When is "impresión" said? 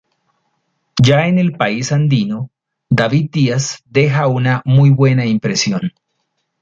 5.27-5.93